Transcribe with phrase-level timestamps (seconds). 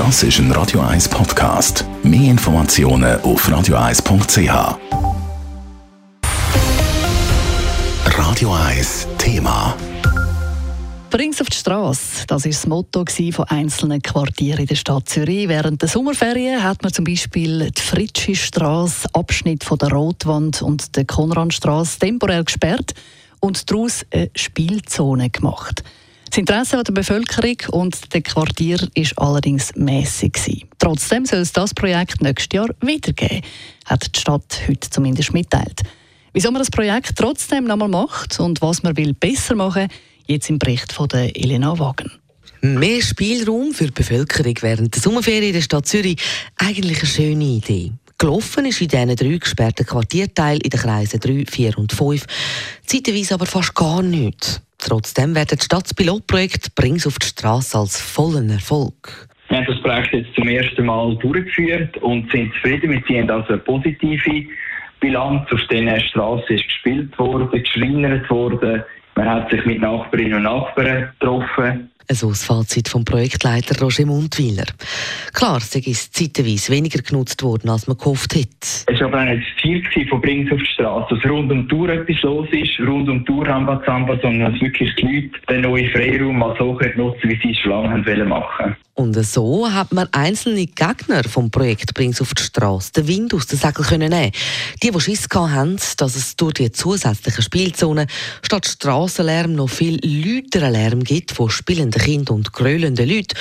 [0.00, 1.84] Das ist ein Radio 1 Podcast.
[2.02, 4.78] Mehr Informationen auf radio1.ch.
[8.06, 9.76] Radio 1 Thema.
[11.10, 12.26] Bring's auf die Straße.
[12.26, 15.48] Das war das Motto von einzelnen Quartieren in der Stadt Zürich.
[15.48, 20.96] Während der Sommerferien hat man zum Beispiel die Fritschi Straße, Abschnitt von der Rotwand und
[20.96, 22.94] der Konradstraße temporär gesperrt
[23.40, 25.84] und daraus eine Spielzone gemacht.
[26.30, 32.22] Das Interesse der Bevölkerung und der Quartier ist allerdings mäßig Trotzdem soll es das Projekt
[32.22, 33.42] nächstes Jahr wiedergeben,
[33.86, 35.80] hat die Stadt heute zumindest mitteilt.
[36.32, 39.88] Wieso man das Projekt trotzdem noch mal macht und was man will besser machen,
[40.28, 42.12] jetzt im Bericht von der Elena Wagen.
[42.60, 46.22] Mehr Spielraum für die Bevölkerung während der Sommerferien in der Stadt Zürich
[46.54, 47.92] eigentlich eine schöne Idee.
[48.18, 52.24] Gelaufen ist in diesen drei gesperrten Quartierteilen in den Kreisen 3, 4 und 5,
[52.86, 54.60] zeitweise aber fast gar nichts.
[54.80, 59.28] Trotzdem wird das Stadtpilotprojekt «Brings auf die Straße» als vollen Erfolg.
[59.48, 62.92] Wir haben das Projekt jetzt zum ersten Mal durchgeführt und sind zufrieden.
[62.92, 64.46] Wir ziehen also eine positive
[65.00, 65.50] Bilanz.
[65.52, 68.82] Auf diesen Straßen ist gespielt worden, geschreinert worden.
[69.16, 71.90] Man hat sich mit Nachbarinnen und Nachbarn getroffen.
[72.08, 74.66] So das Fazit vom Projektleiter Roger Mundwiller.
[75.32, 78.50] Klar, es zeitweise weniger genutzt worden, als man gehofft hätte.
[78.86, 81.62] Es war aber auch nicht das Ziel von Brings auf die Straße, dass rund um
[81.62, 85.46] die Tour etwas los ist, rund um die Tour Rambazamba, sondern dass wirklich die Leute
[85.48, 88.76] den neuen Freiraum mal so nutzen wie sie es schon lange machen wollten.
[89.00, 93.46] Und so hat man einzelne Gegner vom Projekt Brings auf die Straße den Wind aus
[93.46, 94.32] den Säckeln können nehmen.
[94.82, 98.08] Die, die Schiss haben, dass es durch die zusätzlichen Spielzonen
[98.42, 99.98] statt Strassenlärm noch viel
[100.52, 103.34] Lärm gibt von spielenden Kindern und grölenden Leuten,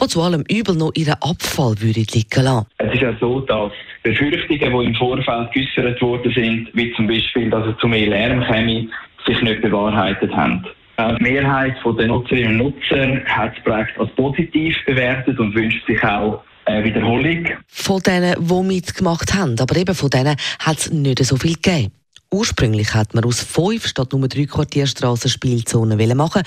[0.00, 2.66] die zu allem Übel noch ihren Abfall würden liegen lassen.
[2.78, 7.50] Es ist ja so, dass Befürchtungen, die im Vorfeld geäußert worden sind, wie zum Beispiel,
[7.50, 8.88] dass es zu mehr Lärm käme,
[9.26, 10.64] sich nicht bewahrheitet haben.
[10.98, 16.02] Die Mehrheit der Nutzerinnen und Nutzer hat das Projekt als positiv bewertet und wünscht sich
[16.04, 17.48] auch eine Wiederholung.
[17.66, 21.92] Von denen, die mitgemacht haben, aber eben von denen hat es nicht so viel gegeben.
[22.32, 26.42] Ursprünglich hat man aus fünf statt nur drei Quartierstraßen Spielzonen machen,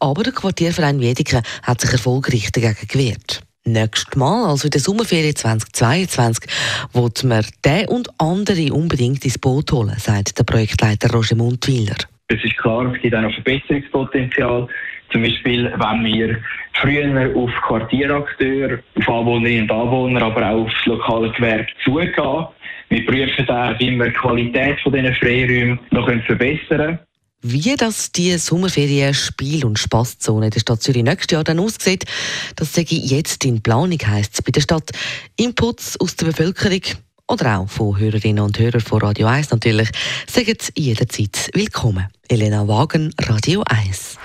[0.00, 3.42] aber der Quartierverein Wiedeke hat sich erfolgreich dagegen gewehrt.
[3.66, 6.48] Nächstes Mal, also in der Sommerferien 2022,
[6.94, 11.96] wird man den und andere unbedingt ins Boot holen, sagt der Projektleiter Roger Mundwiller.
[12.28, 14.68] Es ist klar, es gibt auch noch Verbesserungspotenzial.
[15.12, 16.38] Zum Beispiel, wenn wir
[16.80, 22.46] früher auf Quartierakteure, auf Anwohnerinnen und Anwohner, aber auch auf lokale Gewerbe zugehen.
[22.88, 26.98] Wir prüfen auch, wie wir die Qualität dieser Freiräume noch verbessern können.
[27.42, 32.04] Wie das die Sommerferien Spiel- und Spaßzone der Stadt Zürich nächstes Jahr dann aussieht,
[32.56, 34.90] das sage ich jetzt in Planung, heisst es bei der Stadt.
[35.36, 36.80] Inputs aus der Bevölkerung
[37.28, 39.90] oder auch von Hörerinnen und Hörern von Radio 1 natürlich,
[40.26, 42.06] sagen jederzeit willkommen.
[42.28, 44.18] Elena Wagen, Radio 1.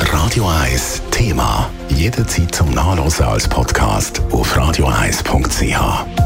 [0.00, 1.70] Radio 1 Thema.
[1.88, 6.25] Jederzeit zum Nachlesen als Podcast auf radio1.ch.